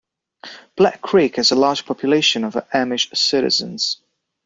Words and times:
Black 0.75 0.99
Creek 0.99 1.35
has 1.35 1.51
a 1.51 1.55
large 1.55 1.85
population 1.85 2.43
of 2.43 2.53
Amish 2.73 3.15
citizens. 3.15 4.01